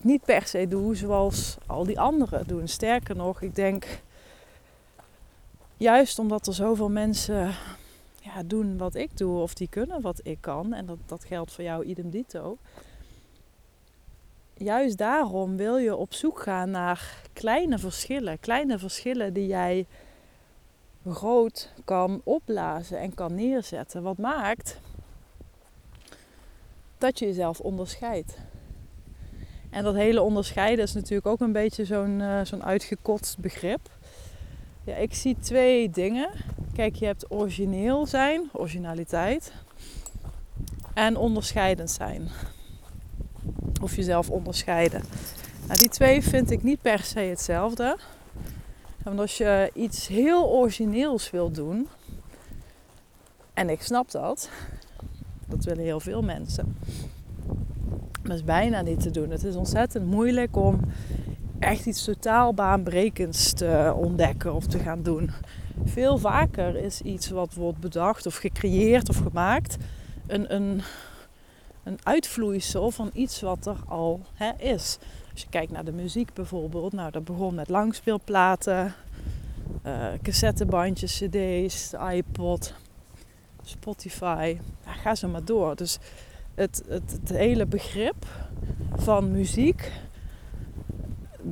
niet 0.04 0.26
per 0.26 0.48
se 0.48 0.68
doe 0.68 0.96
zoals 0.96 1.58
al 1.66 1.86
die 1.86 2.00
anderen 2.00 2.48
doen. 2.48 2.68
Sterker 2.68 3.16
nog, 3.16 3.42
ik 3.42 3.56
denk 3.56 4.02
juist 5.78 6.20
omdat 6.20 6.48
er 6.48 6.54
zoveel 6.54 6.90
mensen 6.90 7.56
ja, 8.22 8.44
doen 8.46 8.78
wat 8.78 8.96
ik 8.96 9.18
doe 9.18 9.40
of 9.40 9.54
die 9.54 9.70
kunnen 9.70 10.02
wat 10.02 10.20
ik 10.24 10.38
kan, 10.42 10.74
en 10.74 10.86
dat, 10.86 10.98
dat 11.06 11.24
geldt 11.24 11.54
voor 11.54 11.64
jou 11.64 11.84
idem 11.84 12.10
dito 12.10 12.58
juist 14.60 14.98
daarom 14.98 15.58
wil 15.58 15.78
je 15.78 15.96
op 15.96 16.14
zoek 16.14 16.40
gaan 16.40 16.72
naar 16.72 17.22
kleine 17.34 17.78
verschillen. 17.78 18.40
Kleine 18.40 18.80
verschillen 18.80 19.34
die 19.34 19.48
jij 19.48 19.88
groot 21.08 21.74
kan 21.86 22.22
opblazen 22.24 23.00
en 23.00 23.14
kan 23.14 23.36
neerzetten. 23.36 24.04
Wat 24.04 24.18
maakt 24.18 24.80
dat 26.98 27.20
je 27.20 27.26
jezelf 27.26 27.60
onderscheidt. 27.60 28.38
En 29.70 29.84
dat 29.84 29.96
hele 29.96 30.22
onderscheiden 30.22 30.86
is 30.86 30.94
natuurlijk 30.94 31.28
ook 31.28 31.40
een 31.40 31.52
beetje 31.52 31.86
zo'n 31.86 32.20
uh, 32.20 32.40
zo'n 32.44 32.64
uitgekotst 32.64 33.40
begrip. 33.40 33.90
Ja, 34.84 34.96
ik 34.96 35.14
zie 35.14 35.36
twee 35.40 35.90
dingen. 35.90 36.30
Kijk, 36.74 36.96
je 36.96 37.06
hebt 37.06 37.32
origineel 37.32 38.06
zijn, 38.06 38.50
originaliteit. 38.54 39.54
En 40.94 41.18
onderscheidend 41.18 41.92
zijn. 41.92 42.30
Of 43.82 43.96
jezelf 43.96 44.30
onderscheiden. 44.30 45.04
Nou, 45.68 45.80
die 45.80 45.90
twee 45.90 46.22
vind 46.24 46.52
ik 46.52 46.64
niet 46.64 46.82
per 46.82 47.00
se 47.00 47.20
hetzelfde. 47.20 47.98
Want 49.04 49.20
als 49.20 49.38
je 49.38 49.72
iets 49.74 50.08
heel 50.08 50.50
origineels 50.50 51.30
wil 51.30 51.52
doen, 51.52 51.88
en 53.54 53.70
ik 53.70 53.82
snap 53.82 54.12
dat, 54.12 54.50
dat 55.46 55.64
willen 55.64 55.84
heel 55.84 56.00
veel 56.00 56.22
mensen. 56.22 56.78
Is 58.32 58.44
bijna 58.44 58.82
niet 58.82 59.02
te 59.02 59.12
doen. 59.12 59.30
Het 59.30 59.44
is 59.44 59.56
ontzettend 59.56 60.06
moeilijk 60.06 60.56
om 60.56 60.80
echt 61.60 61.86
iets 61.86 62.04
totaal 62.04 62.54
baanbrekends 62.54 63.54
te 63.54 63.94
ontdekken 63.96 64.54
of 64.54 64.66
te 64.66 64.80
gaan 64.80 65.04
doen. 65.04 65.32
Veel 65.86 66.18
vaker 66.18 66.76
is 66.76 67.02
iets 67.02 67.30
wat 67.30 67.54
wordt 67.54 67.80
bedacht 67.80 68.26
of 68.26 68.36
gecreëerd 68.36 69.10
of 69.10 69.18
gemaakt 69.18 69.78
een, 70.28 70.56
een, 70.56 70.82
een 71.84 71.98
uitvloeisel 72.04 72.92
van 72.92 73.10
iets 73.14 73.42
wat 73.42 73.66
er 73.66 73.78
al 73.88 74.22
hè, 74.34 74.52
is. 74.58 74.98
Als 75.32 75.42
je 75.42 75.50
kijkt 75.50 75.72
naar 75.72 75.86
de 75.86 75.92
muziek 75.92 76.34
bijvoorbeeld, 76.34 76.94
nou 76.94 77.12
dat 77.12 77.24
begon 77.24 77.56
met 77.56 77.70
langspeelplaten, 77.70 78.94
uh, 79.86 80.08
cassettebandjes, 80.22 81.18
cd's, 81.24 81.94
iPod, 82.12 82.74
Spotify, 83.64 84.58
ja, 84.86 84.92
ga 84.92 85.16
zo 85.16 85.28
maar 85.28 85.46
door. 85.46 85.76
Dus 85.76 86.00
het, 86.60 86.84
het, 86.88 87.12
het 87.12 87.30
hele 87.30 87.66
begrip 87.66 88.26
van 88.96 89.32
muziek, 89.32 89.92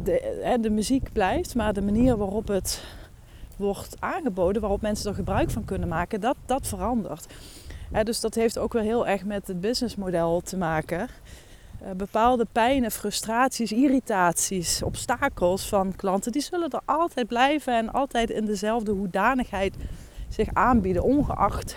de, 0.04 0.58
de 0.62 0.70
muziek 0.70 1.14
blijft, 1.14 1.56
maar 1.56 1.74
de 1.74 1.82
manier 1.82 2.18
waarop 2.18 2.48
het 2.48 2.84
wordt 3.56 3.96
aangeboden, 4.00 4.62
waarop 4.62 4.82
mensen 4.82 5.10
er 5.10 5.16
gebruik 5.16 5.50
van 5.50 5.66
kunnen 5.66 5.88
maken, 5.88 6.22
dat, 6.22 6.36
dat 6.46 6.68
verandert. 6.68 7.26
dus 8.04 8.20
dat 8.20 8.36
heeft 8.36 8.58
ook 8.58 8.74
wel 8.74 8.82
heel 8.82 9.08
erg 9.08 9.26
met 9.26 9.48
het 9.48 9.62
businessmodel 9.62 10.42
te 10.42 10.58
maken. 10.58 11.08
Uh, 11.84 11.92
bepaalde 11.92 12.46
pijnen, 12.52 12.92
frustraties, 12.92 13.72
irritaties, 13.72 14.84
obstakels 14.84 15.68
van 15.68 15.96
klanten, 15.96 16.32
die 16.32 16.42
zullen 16.42 16.70
er 16.70 16.82
altijd 16.86 17.28
blijven 17.28 17.74
en 17.74 17.92
altijd 17.92 18.30
in 18.30 18.46
dezelfde 18.46 18.92
hoedanigheid 18.92 19.76
zich 20.30 20.48
aanbieden, 20.54 21.04
ongeacht 21.04 21.76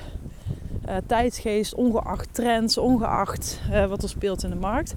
uh, 0.90 0.96
tijdsgeest, 1.06 1.74
ongeacht 1.74 2.34
trends, 2.34 2.78
ongeacht 2.78 3.60
uh, 3.70 3.86
wat 3.86 4.02
er 4.02 4.08
speelt 4.08 4.42
in 4.44 4.50
de 4.50 4.56
markt. 4.56 4.94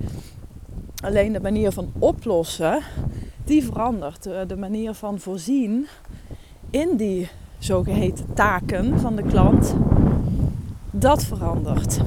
Alleen 1.04 1.34
de 1.34 1.42
manier 1.42 1.72
van 1.72 1.92
oplossen, 2.00 2.82
die 3.44 3.64
verandert. 3.64 4.24
de 4.24 4.58
manier 4.58 4.94
van 4.94 5.20
voorzien 5.20 5.88
in 6.70 6.96
die 6.96 7.30
zogeheten 7.58 8.34
taken 8.34 9.00
van 9.00 9.16
de 9.16 9.24
klant, 9.24 9.76
dat 10.92 11.24
verandert. 11.24 12.00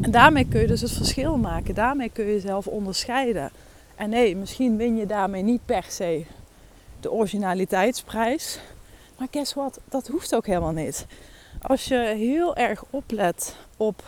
En 0.00 0.10
daarmee 0.10 0.46
kun 0.48 0.60
je 0.60 0.66
dus 0.66 0.80
het 0.80 0.92
verschil 0.92 1.36
maken. 1.36 1.74
Daarmee 1.74 2.10
kun 2.10 2.24
je 2.24 2.32
jezelf 2.32 2.66
onderscheiden. 2.66 3.50
En 3.94 4.10
nee, 4.10 4.36
misschien 4.36 4.76
win 4.76 4.96
je 4.96 5.06
daarmee 5.06 5.42
niet 5.42 5.60
per 5.64 5.84
se 5.88 6.24
de 7.00 7.10
originaliteitsprijs. 7.10 8.60
Maar 9.18 9.28
guess 9.30 9.54
what? 9.54 9.80
Dat 9.88 10.06
hoeft 10.08 10.34
ook 10.34 10.46
helemaal 10.46 10.72
niet. 10.72 11.06
Als 11.62 11.84
je 11.84 11.96
heel 11.96 12.56
erg 12.56 12.84
oplet 12.90 13.56
op 13.76 14.02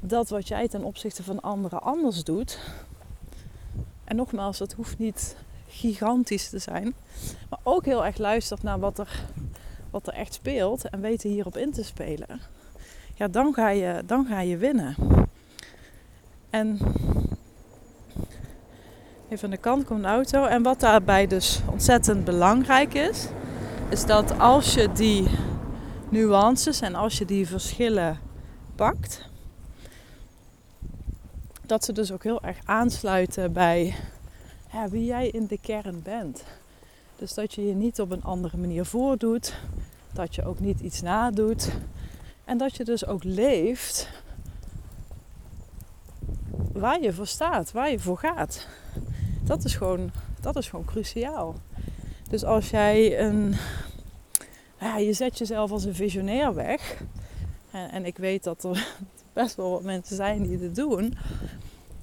dat 0.00 0.28
wat 0.28 0.48
jij 0.48 0.68
ten 0.68 0.84
opzichte 0.84 1.22
van 1.22 1.40
anderen 1.40 1.82
anders 1.82 2.24
doet. 2.24 2.58
En 4.04 4.16
nogmaals, 4.16 4.58
dat 4.58 4.72
hoeft 4.72 4.98
niet 4.98 5.36
gigantisch 5.68 6.48
te 6.48 6.58
zijn. 6.58 6.94
Maar 7.48 7.58
ook 7.62 7.84
heel 7.84 8.04
erg 8.04 8.18
luistert 8.18 8.62
naar 8.62 8.78
wat 8.78 8.98
er, 8.98 9.24
wat 9.90 10.06
er 10.06 10.12
echt 10.12 10.34
speelt. 10.34 10.88
En 10.88 11.00
weten 11.00 11.30
hierop 11.30 11.56
in 11.56 11.72
te 11.72 11.84
spelen. 11.84 12.40
Ja, 13.14 13.28
dan 13.28 13.54
ga 13.54 13.68
je, 13.68 14.02
dan 14.06 14.26
ga 14.26 14.40
je 14.40 14.56
winnen. 14.56 14.94
En 16.50 16.78
even 19.28 19.44
aan 19.44 19.50
de 19.50 19.56
kant 19.56 19.84
komt 19.84 19.98
een 19.98 20.10
auto. 20.10 20.44
En 20.44 20.62
wat 20.62 20.80
daarbij 20.80 21.26
dus 21.26 21.60
ontzettend 21.70 22.24
belangrijk 22.24 22.94
is. 22.94 23.28
Is 23.88 24.06
dat 24.06 24.38
als 24.38 24.74
je 24.74 24.92
die 24.92 25.28
nuances 26.14 26.80
en 26.80 26.94
als 26.94 27.18
je 27.18 27.24
die 27.24 27.46
verschillen 27.46 28.18
pakt. 28.74 29.28
Dat 31.66 31.84
ze 31.84 31.92
dus 31.92 32.12
ook 32.12 32.22
heel 32.22 32.42
erg 32.42 32.58
aansluiten 32.64 33.52
bij 33.52 33.94
ja, 34.72 34.88
wie 34.88 35.04
jij 35.04 35.28
in 35.28 35.46
de 35.46 35.58
kern 35.58 36.02
bent. 36.02 36.44
Dus 37.16 37.34
dat 37.34 37.54
je 37.54 37.66
je 37.66 37.74
niet 37.74 38.00
op 38.00 38.10
een 38.10 38.22
andere 38.22 38.56
manier 38.56 38.84
voordoet. 38.84 39.54
Dat 40.12 40.34
je 40.34 40.44
ook 40.44 40.60
niet 40.60 40.80
iets 40.80 41.02
nadoet. 41.02 41.70
En 42.44 42.58
dat 42.58 42.76
je 42.76 42.84
dus 42.84 43.06
ook 43.06 43.24
leeft 43.24 44.08
waar 46.72 47.02
je 47.02 47.12
voor 47.12 47.26
staat, 47.26 47.72
waar 47.72 47.90
je 47.90 47.98
voor 47.98 48.18
gaat. 48.18 48.66
Dat 49.44 49.64
is 49.64 49.74
gewoon, 49.74 50.10
dat 50.40 50.56
is 50.56 50.68
gewoon 50.68 50.84
cruciaal. 50.84 51.54
Dus 52.28 52.44
als 52.44 52.70
jij 52.70 53.20
een. 53.20 53.54
Ja, 54.84 54.96
je 54.98 55.12
zet 55.12 55.38
jezelf 55.38 55.70
als 55.70 55.84
een 55.84 55.94
visionair 55.94 56.54
weg. 56.54 57.02
En, 57.70 57.90
en 57.90 58.04
ik 58.04 58.16
weet 58.16 58.44
dat 58.44 58.64
er 58.64 58.86
best 59.32 59.56
wel 59.56 59.70
wat 59.70 59.82
mensen 59.82 60.16
zijn 60.16 60.42
die 60.42 60.58
dit 60.58 60.74
doen 60.74 61.14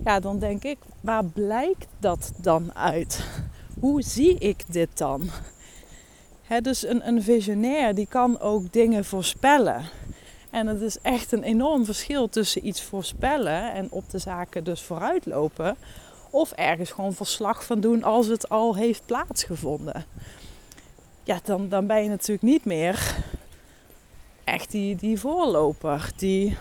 ja, 0.05 0.19
dan 0.19 0.39
denk 0.39 0.63
ik, 0.63 0.77
waar 1.01 1.25
blijkt 1.25 1.87
dat 1.99 2.31
dan 2.37 2.75
uit? 2.75 3.25
Hoe 3.79 4.01
zie 4.01 4.37
ik 4.37 4.63
dit 4.67 4.97
dan? 4.97 5.29
dus 6.61 6.85
een, 6.85 7.07
een 7.07 7.23
visionair 7.23 7.95
die 7.95 8.07
kan 8.07 8.39
ook 8.39 8.73
dingen 8.73 9.05
voorspellen. 9.05 9.83
En 10.49 10.67
het 10.67 10.81
is 10.81 10.97
echt 11.01 11.31
een 11.31 11.43
enorm 11.43 11.85
verschil 11.85 12.29
tussen 12.29 12.67
iets 12.67 12.83
voorspellen 12.83 13.73
en 13.73 13.87
op 13.91 14.09
de 14.09 14.17
zaken 14.17 14.63
dus 14.63 14.81
vooruitlopen. 14.81 15.75
Of 16.29 16.51
ergens 16.51 16.91
gewoon 16.91 17.13
verslag 17.13 17.65
van 17.65 17.79
doen 17.79 18.03
als 18.03 18.27
het 18.27 18.49
al 18.49 18.75
heeft 18.75 19.05
plaatsgevonden. 19.05 20.05
Ja, 21.23 21.39
dan, 21.43 21.69
dan 21.69 21.87
ben 21.87 22.03
je 22.03 22.09
natuurlijk 22.09 22.41
niet 22.41 22.65
meer 22.65 23.15
echt 24.43 24.71
die, 24.71 24.95
die 24.95 25.19
voorloper. 25.19 26.11
Die, 26.15 26.57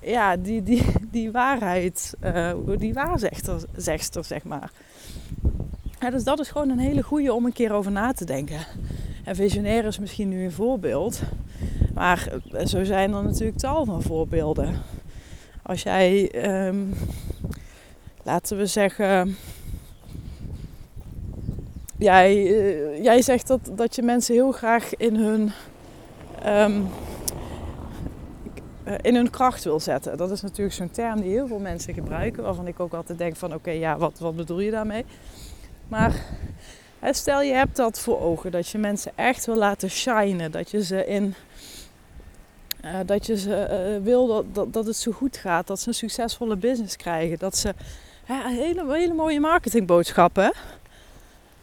ja, 0.00 0.36
die, 0.36 0.62
die, 0.62 0.84
die 1.10 1.30
waarheid, 1.30 2.14
uh, 2.24 2.52
die 2.78 2.94
waarzegster, 2.94 3.62
zegster, 3.76 4.24
zeg 4.24 4.44
maar. 4.44 4.70
Dus 6.10 6.24
dat 6.24 6.40
is 6.40 6.48
gewoon 6.48 6.68
een 6.68 6.78
hele 6.78 7.02
goede 7.02 7.32
om 7.32 7.44
een 7.44 7.52
keer 7.52 7.72
over 7.72 7.92
na 7.92 8.12
te 8.12 8.24
denken. 8.24 8.66
En 9.24 9.36
visionair 9.36 9.84
is 9.84 9.98
misschien 9.98 10.28
nu 10.28 10.44
een 10.44 10.52
voorbeeld. 10.52 11.20
Maar 11.94 12.28
eh, 12.52 12.66
zo 12.66 12.84
zijn 12.84 13.12
er 13.12 13.22
natuurlijk 13.22 13.58
tal 13.58 13.84
van 13.84 14.02
voorbeelden. 14.02 14.82
Als 15.62 15.82
jij, 15.82 16.30
um, 16.66 16.94
laten 18.22 18.56
we 18.56 18.66
zeggen, 18.66 19.36
jij, 21.98 22.36
uh, 22.36 23.02
jij 23.02 23.22
zegt 23.22 23.46
dat, 23.46 23.60
dat 23.72 23.94
je 23.94 24.02
mensen 24.02 24.34
heel 24.34 24.52
graag 24.52 24.96
in 24.96 25.16
hun 25.16 25.52
um, 26.46 26.88
eh, 28.84 28.94
in 29.00 29.14
hun 29.14 29.30
kracht 29.30 29.64
wil 29.64 29.80
zetten. 29.80 30.16
Dat 30.16 30.30
is 30.30 30.42
natuurlijk 30.42 30.76
zo'n 30.76 30.90
term 30.90 31.20
die 31.20 31.30
heel 31.30 31.46
veel 31.46 31.58
mensen 31.58 31.94
gebruiken, 31.94 32.42
waarvan 32.42 32.66
ik 32.66 32.80
ook 32.80 32.92
altijd 32.92 33.18
denk 33.18 33.36
van 33.36 33.54
oké, 33.54 33.70
ja, 33.70 33.96
wat, 33.96 34.18
wat 34.18 34.36
bedoel 34.36 34.60
je 34.60 34.70
daarmee? 34.70 35.04
Maar 35.88 36.24
stel 37.10 37.42
je 37.42 37.52
hebt 37.52 37.76
dat 37.76 38.00
voor 38.00 38.20
ogen, 38.20 38.50
dat 38.50 38.68
je 38.68 38.78
mensen 38.78 39.12
echt 39.14 39.46
wil 39.46 39.56
laten 39.56 39.90
shinen, 39.90 40.50
dat 40.50 40.70
je 40.70 40.84
ze 40.84 41.06
in... 41.06 41.34
Uh, 42.84 42.90
dat 43.06 43.26
je 43.26 43.36
ze 43.36 44.00
wil 44.02 44.44
dat, 44.52 44.72
dat, 44.72 44.86
het 44.86 44.96
zo 44.96 45.12
goed 45.12 45.36
gaat, 45.36 45.66
dat 45.66 45.80
ze 45.80 45.88
een 45.88 45.94
succesvolle 45.94 46.56
business 46.56 46.96
krijgen, 46.96 47.38
dat 47.38 47.56
ze 47.56 47.74
hele, 48.24 48.92
hele 48.92 49.14
mooie 49.14 49.40
marketingboodschappen. 49.40 50.52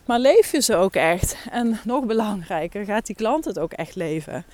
Maar 0.06 0.20
leef 0.20 0.52
je 0.52 0.62
ze 0.62 0.76
ook 0.76 0.96
echt? 0.96 1.38
En 1.52 1.80
nog 1.84 2.06
belangrijker, 2.06 2.86
gaat 2.86 3.06
die 3.06 3.16
klant 3.16 3.46
het 3.46 3.60
ook 3.60 3.74
echt 3.74 3.96
leven? 3.96 4.46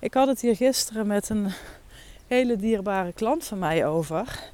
Ik 0.00 0.14
had 0.14 0.26
het 0.26 0.40
hier 0.40 0.56
gisteren 0.56 1.06
met 1.06 1.28
een 1.28 1.48
hele 2.26 2.56
dierbare 2.56 3.12
klant 3.12 3.44
van 3.44 3.58
mij 3.58 3.86
over. 3.86 4.50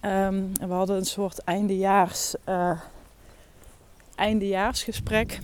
En 0.00 0.52
we 0.60 0.72
hadden 0.72 0.96
een 0.96 1.04
soort 1.04 1.38
eindejaars, 1.38 2.34
uh, 2.48 2.80
eindejaarsgesprek. 4.14 5.40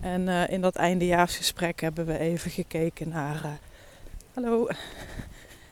En 0.00 0.20
uh, 0.20 0.48
in 0.48 0.60
dat 0.60 0.76
eindejaarsgesprek 0.76 1.80
hebben 1.80 2.06
we 2.06 2.18
even 2.18 2.50
gekeken 2.50 3.08
naar, 3.08 3.40
uh, 3.44 3.50
hallo, 4.34 4.68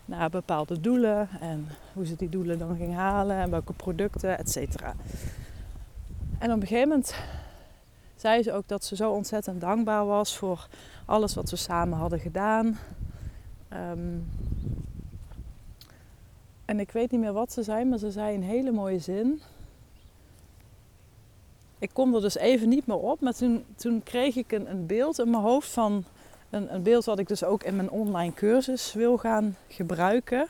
naar 0.04 0.30
bepaalde 0.30 0.80
doelen 0.80 1.28
en 1.40 1.68
hoe 1.92 2.06
ze 2.06 2.16
die 2.16 2.28
doelen 2.28 2.58
dan 2.58 2.76
ging 2.76 2.94
halen 2.94 3.36
en 3.36 3.50
welke 3.50 3.72
producten, 3.72 4.38
et 4.38 4.50
cetera. 4.50 4.94
En 6.38 6.52
op 6.52 6.60
een 6.60 6.66
gegeven 6.66 6.88
moment 6.88 7.14
zei 8.16 8.42
ze 8.42 8.52
ook 8.52 8.68
dat 8.68 8.84
ze 8.84 8.96
zo 8.96 9.12
ontzettend 9.12 9.60
dankbaar 9.60 10.06
was 10.06 10.36
voor 10.36 10.68
alles 11.04 11.34
wat 11.34 11.50
we 11.50 11.56
samen 11.56 11.98
hadden 11.98 12.20
gedaan. 12.20 12.78
Um, 13.72 14.28
en 16.64 16.80
ik 16.80 16.90
weet 16.90 17.10
niet 17.10 17.20
meer 17.20 17.32
wat 17.32 17.52
ze 17.52 17.62
zei, 17.62 17.84
maar 17.84 17.98
ze 17.98 18.10
zei 18.10 18.34
een 18.34 18.42
hele 18.42 18.70
mooie 18.70 18.98
zin. 18.98 19.40
ik 21.78 21.90
kom 21.92 22.14
er 22.14 22.20
dus 22.20 22.36
even 22.36 22.68
niet 22.68 22.86
meer 22.86 22.96
op. 22.96 23.20
Maar 23.20 23.34
toen, 23.34 23.64
toen 23.76 24.02
kreeg 24.02 24.36
ik 24.36 24.52
een, 24.52 24.70
een 24.70 24.86
beeld 24.86 25.18
in 25.18 25.30
mijn 25.30 25.42
hoofd 25.42 25.68
van 25.68 26.04
een, 26.50 26.74
een 26.74 26.82
beeld 26.82 27.04
wat 27.04 27.18
ik 27.18 27.28
dus 27.28 27.44
ook 27.44 27.62
in 27.62 27.76
mijn 27.76 27.90
online 27.90 28.34
cursus 28.34 28.92
wil 28.92 29.16
gaan 29.16 29.56
gebruiken. 29.68 30.48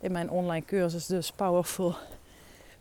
In 0.00 0.12
mijn 0.12 0.30
online 0.30 0.64
cursus 0.64 1.06
dus 1.06 1.32
Powerful 1.32 1.94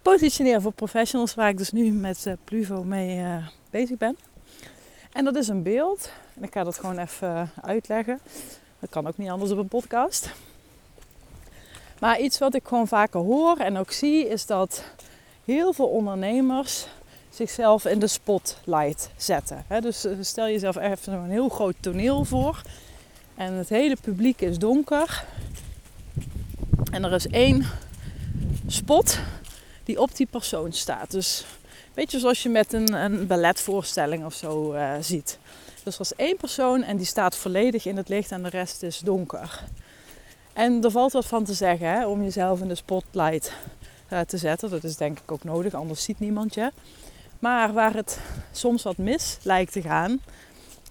Positioneren 0.02 0.62
voor 0.62 0.72
Professionals, 0.72 1.36
waar 1.36 1.50
ik 1.50 1.58
dus 1.58 1.72
nu 1.72 1.92
met 1.92 2.26
uh, 2.26 2.34
Pluvo 2.44 2.84
mee 2.84 3.18
uh, 3.18 3.48
bezig 3.70 3.98
ben. 3.98 4.18
En 5.12 5.26
dat 5.26 5.36
is 5.36 5.48
een 5.48 5.64
beeld. 5.64 6.12
En 6.36 6.44
ik 6.44 6.54
ga 6.54 6.64
dat 6.64 6.80
gewoon 6.80 6.98
even 6.98 7.52
uitleggen. 7.62 8.20
Dat 8.80 8.90
kan 8.90 9.08
ook 9.08 9.18
niet 9.18 9.30
anders 9.30 9.52
op 9.52 9.58
een 9.58 9.68
podcast. 9.68 10.30
Maar 12.00 12.20
iets 12.20 12.38
wat 12.38 12.56
ik 12.56 12.68
gewoon 12.68 12.88
vaker 12.88 13.20
hoor 13.20 13.58
en 13.58 13.78
ook 13.78 13.92
zie, 13.92 14.28
is 14.28 14.46
dat 14.46 14.84
heel 15.46 15.74
veel 15.74 15.88
ondernemers 15.88 16.88
zichzelf 17.30 17.86
in 17.86 18.00
de 18.00 18.08
spotlight 18.08 19.10
zetten. 19.16 19.66
dus 19.82 20.06
eh, 20.06 20.14
stel 20.22 20.46
jezelf 20.46 20.76
even 20.76 21.14
een 21.14 21.30
heel 21.30 21.50
groot 21.50 21.76
toneel 21.80 22.26
voor. 22.26 22.62
En 23.36 23.54
het 23.54 23.70
hele 23.70 23.98
publiek 24.02 24.42
is 24.42 24.60
donker. 24.60 25.26
En 26.92 27.04
er 27.04 27.14
is 27.14 27.28
één 27.28 27.66
spot 28.68 29.20
die 29.92 30.02
op 30.02 30.16
die 30.16 30.28
persoon 30.30 30.72
staat. 30.74 31.12
Dus 31.12 31.46
een 31.62 31.92
beetje 31.94 32.20
zoals 32.20 32.44
je 32.44 32.50
met 32.50 32.74
een, 32.74 32.94
een 32.94 33.28
balletvoorstelling 33.28 34.26
of 34.26 34.34
zo 34.34 34.74
uh, 34.74 34.94
ziet. 35.02 35.40
Dus 35.84 35.96
er 35.96 36.02
is 36.02 36.16
één 36.16 36.38
persoon 36.38 36.84
en 36.84 36.98
die 36.98 37.06
staat 37.06 37.36
volledig 37.36 37.86
in 37.86 37.98
het 37.98 38.10
licht 38.10 38.32
en 38.32 38.44
de 38.44 38.50
rest 38.50 38.84
is 38.84 39.00
donker. 39.00 39.64
En 40.54 40.84
er 40.84 40.92
valt 40.92 41.12
wat 41.12 41.26
van 41.26 41.44
te 41.44 41.54
zeggen 41.54 41.88
hè, 41.88 42.06
om 42.06 42.24
jezelf 42.24 42.62
in 42.62 42.68
de 42.68 42.76
spotlight 42.76 43.54
uh, 44.10 44.20
te 44.20 44.38
zetten. 44.38 44.70
Dat 44.70 44.84
is 44.84 44.98
denk 44.98 45.20
ik 45.20 45.32
ook 45.32 45.44
nodig, 45.44 45.74
anders 45.74 46.04
ziet 46.04 46.20
niemand 46.20 46.54
je. 46.54 46.72
Maar 47.40 47.74
waar 47.74 47.94
het 47.94 48.20
soms 48.52 48.84
wat 48.84 48.98
mis 48.98 49.38
lijkt 49.42 49.72
te 49.72 49.82
gaan, 49.82 50.20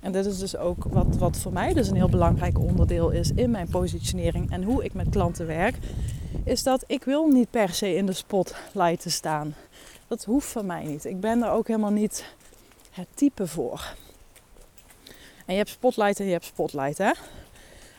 en 0.00 0.12
dit 0.12 0.26
is 0.26 0.38
dus 0.38 0.56
ook 0.56 0.84
wat, 0.84 1.16
wat 1.16 1.36
voor 1.36 1.52
mij 1.52 1.72
dus 1.72 1.88
een 1.88 1.96
heel 1.96 2.08
belangrijk 2.08 2.58
onderdeel 2.58 3.10
is 3.10 3.30
in 3.34 3.50
mijn 3.50 3.68
positionering 3.68 4.50
en 4.50 4.62
hoe 4.62 4.84
ik 4.84 4.94
met 4.94 5.08
klanten 5.08 5.46
werk, 5.46 5.76
is 6.44 6.62
dat 6.62 6.84
ik 6.86 7.04
wil 7.04 7.26
niet 7.26 7.50
per 7.50 7.74
se 7.74 7.94
in 7.94 8.06
de 8.06 8.12
spotlight 8.12 9.00
te 9.00 9.10
staan. 9.10 9.54
Dat 10.08 10.24
hoeft 10.24 10.48
van 10.48 10.66
mij 10.66 10.84
niet. 10.84 11.04
Ik 11.04 11.20
ben 11.20 11.42
er 11.42 11.50
ook 11.50 11.66
helemaal 11.66 11.90
niet 11.90 12.24
het 12.90 13.06
type 13.14 13.46
voor. 13.46 13.94
En 15.46 15.56
je 15.56 15.62
hebt 15.62 15.68
spotlight 15.68 16.20
en 16.20 16.26
je 16.26 16.32
hebt 16.32 16.44
spotlight, 16.44 16.98
hè? 16.98 17.10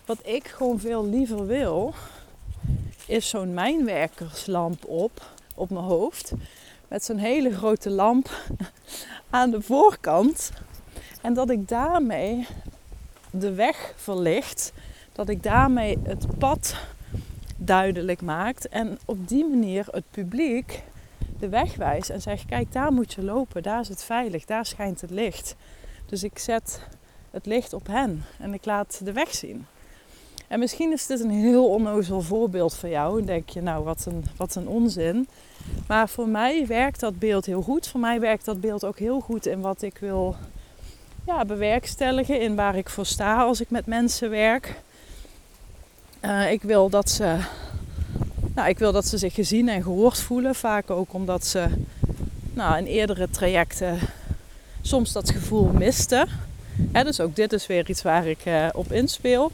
Wat 0.06 0.18
ik 0.24 0.48
gewoon 0.48 0.80
veel 0.80 1.06
liever 1.06 1.46
wil, 1.46 1.94
is 3.06 3.30
zo'n 3.30 3.54
mijnwerkerslamp 3.54 4.86
op, 4.86 5.26
op 5.56 5.70
mijn 5.70 5.86
hoofd. 5.86 6.32
Met 6.88 7.04
zo'n 7.04 7.18
hele 7.18 7.56
grote 7.56 7.90
lamp 7.90 8.30
aan 9.30 9.52
de 9.52 9.62
voorkant. 9.62 10.52
En 11.22 11.34
dat 11.34 11.50
ik 11.50 11.68
daarmee 11.68 12.48
de 13.32 13.54
weg 13.54 13.94
verlicht. 13.96 14.74
Dat 15.12 15.30
ik 15.30 15.44
daarmee 15.44 15.98
het 16.04 16.38
pad 16.38 16.76
duidelijk 17.72 18.22
maak. 18.22 18.58
En 18.60 19.00
op 19.06 19.28
die 19.28 19.46
manier 19.46 19.86
het 19.92 20.04
publiek 20.12 20.82
de 21.40 21.50
weg 21.50 21.76
wijst. 21.76 22.10
En 22.10 22.22
zeg, 22.22 22.46
kijk 22.46 22.72
daar 22.72 22.94
moet 22.94 23.14
je 23.14 23.24
lopen. 23.24 23.64
Daar 23.64 23.80
is 23.80 23.88
het 23.88 24.04
veilig. 24.04 24.46
Daar 24.46 24.66
schijnt 24.66 25.02
het 25.02 25.10
licht. 25.10 25.56
Dus 26.06 26.24
ik 26.24 26.40
zet 26.40 26.82
het 27.30 27.46
licht 27.46 27.74
op 27.74 27.88
hen. 27.88 28.24
En 28.40 28.54
ik 28.54 28.66
laat 28.66 29.02
de 29.04 29.12
weg 29.12 29.34
zien. 29.34 29.66
En 30.48 30.60
misschien 30.60 30.92
is 30.92 31.06
dit 31.06 31.20
een 31.20 31.30
heel 31.30 31.70
onnozel 31.70 32.22
voorbeeld 32.22 32.76
voor 32.76 32.90
jou. 32.90 33.20
En 33.20 33.26
denk 33.26 33.50
je, 33.50 33.62
nou, 33.62 33.84
wat 33.84 34.06
een, 34.06 34.24
wat 34.38 34.56
een 34.56 34.68
onzin. 34.68 35.28
Maar 35.88 36.10
voor 36.10 36.28
mij 36.28 36.68
werkt 36.68 37.00
dat 37.00 37.20
beeld 37.20 37.46
heel 37.46 37.62
goed. 37.62 37.88
Voor 37.88 38.00
mij 38.00 38.20
werkt 38.20 38.46
dat 38.46 38.62
beeld 38.62 38.86
ook 38.86 39.00
heel 39.00 39.20
goed 39.20 39.46
in 39.46 39.62
wat 39.62 39.82
ik 39.82 39.98
wil 39.98 40.36
ja, 41.26 41.46
bewerkstelligen. 41.46 42.42
In 42.42 42.56
waar 42.56 42.76
ik 42.76 42.90
voor 42.90 43.06
sta 43.06 43.42
als 43.42 43.62
ik 43.62 43.70
met 43.70 43.86
mensen 43.86 44.30
werk. 44.30 44.82
Uh, 46.26 46.52
ik, 46.52 46.62
wil 46.62 46.90
dat 46.90 47.10
ze, 47.10 47.38
nou, 48.56 48.70
ik 48.70 48.80
wil 48.80 48.92
dat 48.92 49.08
ze 49.08 49.18
zich 49.18 49.34
gezien 49.34 49.70
en 49.70 49.84
gehoord 49.84 50.20
voelen. 50.20 50.56
Vaak 50.56 50.90
ook 50.90 51.14
omdat 51.14 51.46
ze 51.46 51.68
nou, 52.54 52.78
in 52.78 52.86
eerdere 52.86 53.30
trajecten 53.30 54.00
soms 54.82 55.12
dat 55.12 55.32
gevoel 55.32 55.72
misten. 55.74 56.28
dus 56.92 57.20
ook 57.20 57.36
dit 57.36 57.54
is 57.54 57.68
weer 57.68 57.90
iets 57.90 58.02
waar 58.02 58.28
ik 58.28 58.46
uh, 58.46 58.68
op 58.74 58.92
inspeel. 58.92 59.52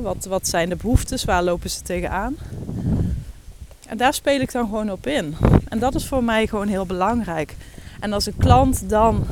Wat, 0.00 0.24
wat 0.24 0.48
zijn 0.48 0.68
de 0.68 0.76
behoeftes? 0.76 1.24
Waar 1.24 1.42
lopen 1.42 1.70
ze 1.70 1.82
tegenaan? 1.82 2.36
En 3.86 3.96
daar 3.96 4.14
speel 4.14 4.40
ik 4.40 4.52
dan 4.52 4.64
gewoon 4.64 4.90
op 4.90 5.06
in. 5.06 5.36
En 5.68 5.78
dat 5.78 5.94
is 5.94 6.06
voor 6.06 6.24
mij 6.24 6.46
gewoon 6.46 6.68
heel 6.68 6.86
belangrijk. 6.86 7.56
En 8.00 8.12
als 8.12 8.26
een 8.26 8.36
klant 8.36 8.88
dan 8.88 9.26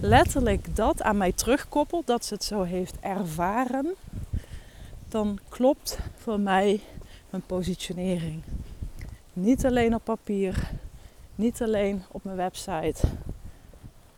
letterlijk 0.00 0.76
dat 0.76 1.02
aan 1.02 1.16
mij 1.16 1.32
terugkoppelt, 1.32 2.06
dat 2.06 2.24
ze 2.24 2.34
het 2.34 2.44
zo 2.44 2.62
heeft 2.62 2.94
ervaren, 3.00 3.94
dan 5.08 5.38
klopt 5.48 5.98
voor 6.22 6.40
mij 6.40 6.80
mijn 7.30 7.42
positionering. 7.46 8.42
Niet 9.32 9.66
alleen 9.66 9.94
op 9.94 10.04
papier, 10.04 10.70
niet 11.34 11.62
alleen 11.62 12.02
op 12.10 12.24
mijn 12.24 12.36
website, 12.36 13.06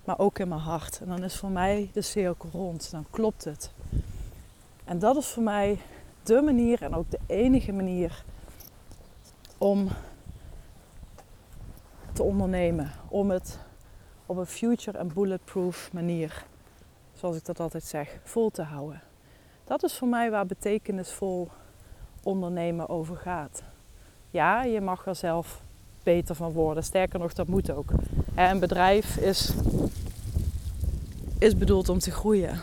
maar 0.04 0.18
ook 0.18 0.38
in 0.38 0.48
mijn 0.48 0.60
hart. 0.60 1.00
En 1.00 1.06
dan 1.06 1.24
is 1.24 1.36
voor 1.36 1.50
mij 1.50 1.90
de 1.92 2.02
cirkel 2.02 2.48
rond, 2.52 2.90
dan 2.90 3.06
klopt 3.10 3.44
het. 3.44 3.70
En 4.84 4.98
dat 4.98 5.16
is 5.16 5.26
voor 5.26 5.42
mij 5.42 5.78
de 6.22 6.42
manier 6.42 6.82
en 6.82 6.94
ook 6.94 7.10
de 7.10 7.20
enige 7.26 7.72
manier 7.72 8.24
om 9.58 9.88
te 12.12 12.22
ondernemen. 12.22 12.90
Om 13.08 13.30
het 13.30 13.58
op 14.26 14.36
een 14.36 14.46
future 14.46 14.98
en 14.98 15.12
bulletproof 15.12 15.92
manier, 15.92 16.44
zoals 17.12 17.36
ik 17.36 17.44
dat 17.44 17.60
altijd 17.60 17.84
zeg, 17.84 18.18
vol 18.24 18.50
te 18.50 18.62
houden. 18.62 19.02
Dat 19.64 19.82
is 19.82 19.96
voor 19.96 20.08
mij 20.08 20.30
waar 20.30 20.46
betekenisvol 20.46 21.48
ondernemen 22.22 22.88
over 22.88 23.16
gaat. 23.16 23.62
Ja, 24.30 24.62
je 24.62 24.80
mag 24.80 25.06
er 25.06 25.14
zelf 25.14 25.60
beter 26.02 26.34
van 26.34 26.52
worden. 26.52 26.84
Sterker 26.84 27.18
nog, 27.18 27.32
dat 27.32 27.46
moet 27.46 27.70
ook. 27.70 27.90
Een 28.34 28.58
bedrijf 28.58 29.16
is, 29.16 29.52
is 31.38 31.56
bedoeld 31.56 31.88
om 31.88 31.98
te 31.98 32.10
groeien. 32.10 32.60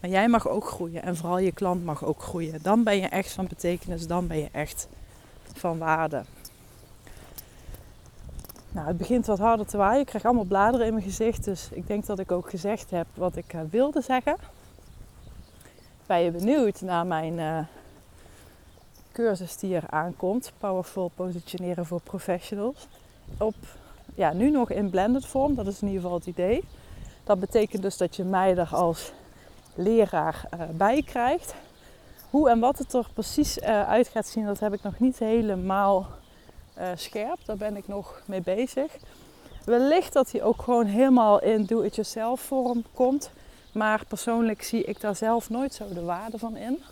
Maar 0.00 0.10
jij 0.10 0.28
mag 0.28 0.48
ook 0.48 0.66
groeien 0.66 1.02
en 1.02 1.16
vooral 1.16 1.38
je 1.38 1.52
klant 1.52 1.84
mag 1.84 2.04
ook 2.04 2.22
groeien. 2.22 2.62
Dan 2.62 2.82
ben 2.82 2.96
je 2.96 3.06
echt 3.06 3.32
van 3.32 3.46
betekenis, 3.46 4.06
dan 4.06 4.26
ben 4.26 4.38
je 4.38 4.48
echt 4.52 4.88
van 5.52 5.78
waarde. 5.78 6.22
Nou, 8.72 8.86
het 8.86 8.96
begint 8.96 9.26
wat 9.26 9.38
harder 9.38 9.66
te 9.66 9.76
waaien. 9.76 10.00
Ik 10.00 10.06
krijg 10.06 10.24
allemaal 10.24 10.44
bladeren 10.44 10.86
in 10.86 10.92
mijn 10.92 11.04
gezicht. 11.04 11.44
Dus 11.44 11.68
ik 11.70 11.86
denk 11.86 12.06
dat 12.06 12.18
ik 12.18 12.32
ook 12.32 12.50
gezegd 12.50 12.90
heb 12.90 13.06
wat 13.14 13.36
ik 13.36 13.52
uh, 13.52 13.60
wilde 13.70 14.00
zeggen. 14.00 14.36
Ben 16.06 16.18
je 16.18 16.30
benieuwd 16.30 16.80
naar 16.80 17.06
mijn 17.06 17.38
uh, 17.38 17.58
cursus 19.12 19.56
die 19.56 19.74
er 19.74 19.90
aankomt? 19.90 20.52
Powerful 20.58 21.10
Positioneren 21.14 21.86
voor 21.86 22.00
Professionals. 22.00 22.86
Op, 23.38 23.54
ja, 24.14 24.32
nu 24.32 24.50
nog 24.50 24.70
in 24.70 24.90
blended 24.90 25.26
vorm. 25.26 25.54
Dat 25.54 25.66
is 25.66 25.80
in 25.80 25.86
ieder 25.86 26.02
geval 26.02 26.18
het 26.18 26.26
idee. 26.26 26.64
Dat 27.24 27.40
betekent 27.40 27.82
dus 27.82 27.96
dat 27.96 28.16
je 28.16 28.24
mij 28.24 28.56
er 28.56 28.68
als 28.74 29.12
leraar 29.74 30.48
uh, 30.54 30.60
bij 30.72 31.02
krijgt. 31.02 31.54
Hoe 32.30 32.50
en 32.50 32.60
wat 32.60 32.78
het 32.78 32.92
er 32.92 33.06
precies 33.14 33.58
uh, 33.58 33.88
uit 33.88 34.08
gaat 34.08 34.26
zien, 34.26 34.44
dat 34.44 34.60
heb 34.60 34.72
ik 34.72 34.82
nog 34.82 34.98
niet 34.98 35.18
helemaal 35.18 36.06
uh, 36.78 36.88
scherp. 36.94 37.38
Daar 37.44 37.56
ben 37.56 37.76
ik 37.76 37.88
nog 37.88 38.22
mee 38.24 38.40
bezig. 38.40 38.96
Wellicht 39.64 40.12
dat 40.12 40.32
hij 40.32 40.42
ook 40.42 40.62
gewoon 40.62 40.86
helemaal 40.86 41.42
in 41.42 41.64
do-it-yourself 41.64 42.40
vorm 42.40 42.84
komt. 42.94 43.30
Maar 43.72 44.04
persoonlijk 44.08 44.62
zie 44.62 44.84
ik 44.84 45.00
daar 45.00 45.16
zelf 45.16 45.50
nooit 45.50 45.74
zo 45.74 45.88
de 45.88 46.02
waarde 46.02 46.38
van 46.38 46.56
in. 46.56 46.82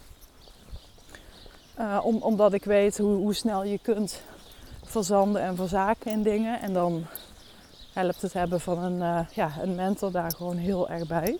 Om, 2.02 2.22
omdat 2.22 2.52
ik 2.52 2.64
weet 2.64 2.98
hoe, 2.98 3.14
hoe 3.14 3.34
snel 3.34 3.64
je 3.64 3.78
kunt 3.78 4.20
verzanden 4.84 5.42
en 5.42 5.56
verzaken 5.56 6.10
in 6.10 6.22
dingen. 6.22 6.60
En 6.60 6.72
dan 6.72 7.06
helpt 7.92 8.22
het 8.22 8.32
hebben 8.32 8.60
van 8.60 8.78
een, 8.78 9.26
ja, 9.32 9.50
een 9.62 9.74
mentor 9.74 10.10
daar 10.10 10.32
gewoon 10.36 10.56
heel 10.56 10.88
erg 10.88 11.06
bij. 11.06 11.38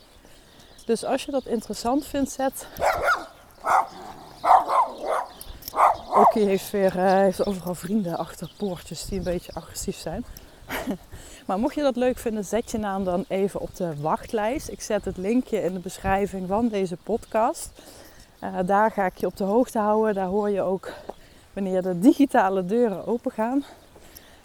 Dus 0.85 1.05
als 1.05 1.25
je 1.25 1.31
dat 1.31 1.47
interessant 1.47 2.07
vindt, 2.07 2.31
zet. 2.31 2.67
Oké 6.15 6.41
heeft 6.41 6.71
weer 6.71 6.97
uh, 6.97 7.11
heeft 7.11 7.47
overal 7.47 7.75
vrienden 7.75 8.19
achter 8.19 8.53
poortjes 8.57 9.05
die 9.05 9.19
een 9.19 9.25
beetje 9.25 9.53
agressief 9.53 9.97
zijn. 9.97 10.25
maar 11.47 11.59
mocht 11.59 11.75
je 11.75 11.83
dat 11.83 11.97
leuk 11.97 12.19
vinden, 12.19 12.45
zet 12.45 12.71
je 12.71 12.79
naam 12.79 13.05
dan 13.05 13.25
even 13.29 13.61
op 13.61 13.77
de 13.77 14.01
wachtlijst. 14.01 14.69
Ik 14.69 14.81
zet 14.81 15.05
het 15.05 15.17
linkje 15.17 15.63
in 15.63 15.73
de 15.73 15.79
beschrijving 15.79 16.49
van 16.49 16.69
deze 16.69 16.97
podcast. 16.97 17.71
Uh, 18.45 18.59
daar 18.67 18.91
ga 18.91 19.07
ik 19.07 19.17
je 19.17 19.27
op 19.27 19.37
de 19.37 19.45
hoogte 19.45 19.79
houden. 19.79 20.15
Daar 20.15 20.27
hoor 20.27 20.51
je 20.51 20.63
ook 20.63 20.93
wanneer 21.53 21.83
de 21.83 21.99
digitale 21.99 22.65
deuren 22.65 23.07
open 23.07 23.31
gaan. 23.31 23.65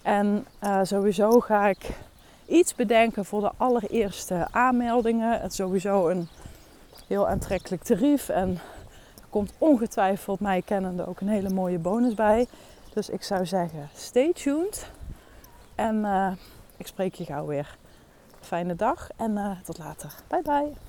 En 0.01 0.45
uh, 0.63 0.79
sowieso 0.83 1.39
ga 1.39 1.67
ik 1.67 1.89
iets 2.45 2.75
bedenken 2.75 3.25
voor 3.25 3.41
de 3.41 3.51
allereerste 3.57 4.47
aanmeldingen. 4.51 5.41
Het 5.41 5.51
is 5.51 5.57
sowieso 5.57 6.09
een 6.09 6.27
heel 7.07 7.27
aantrekkelijk 7.27 7.83
tarief. 7.83 8.29
En 8.29 8.49
er 9.15 9.27
komt 9.29 9.53
ongetwijfeld 9.57 10.39
mij 10.39 10.61
kennende 10.61 11.07
ook 11.07 11.19
een 11.19 11.27
hele 11.27 11.49
mooie 11.49 11.79
bonus 11.79 12.13
bij. 12.13 12.47
Dus 12.93 13.09
ik 13.09 13.23
zou 13.23 13.45
zeggen, 13.45 13.89
stay 13.95 14.33
tuned. 14.33 14.91
En 15.75 15.95
uh, 15.95 16.31
ik 16.77 16.87
spreek 16.87 17.13
je 17.13 17.25
gauw 17.25 17.45
weer. 17.45 17.77
Fijne 18.39 18.75
dag 18.75 19.09
en 19.15 19.57
tot 19.63 19.77
later. 19.77 20.13
Bye 20.27 20.41
bye. 20.41 20.84